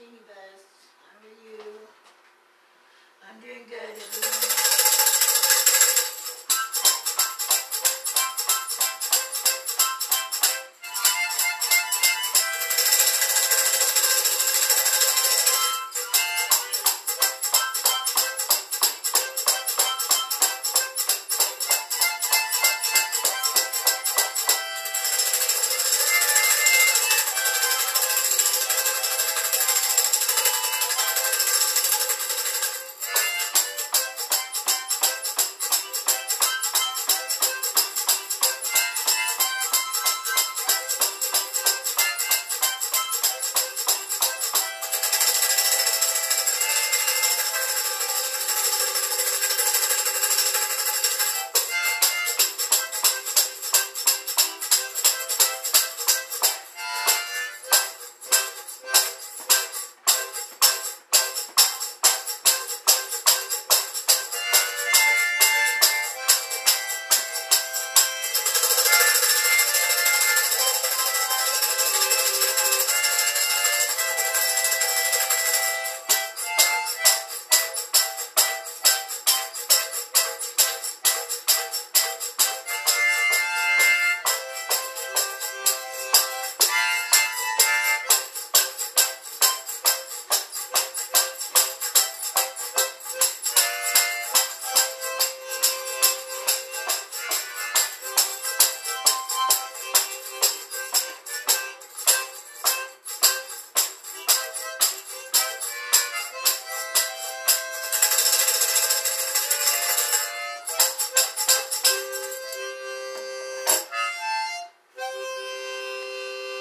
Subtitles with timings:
[0.00, 0.39] Jamie the